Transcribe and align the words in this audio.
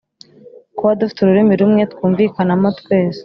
Kuba 0.77 0.97
dufite 0.99 1.19
ururimi 1.21 1.53
rumwe 1.61 1.83
twumvikanamo 1.91 2.67
twese 2.79 3.19